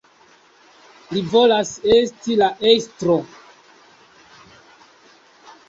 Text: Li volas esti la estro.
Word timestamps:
Li 1.15 1.21
volas 1.33 1.73
esti 1.97 2.39
la 2.43 2.49
estro. 2.73 3.19